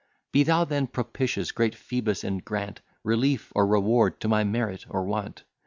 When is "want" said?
5.03-5.43